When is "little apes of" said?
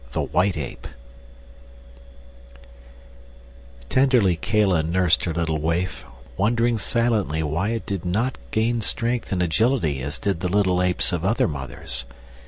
10.51-11.23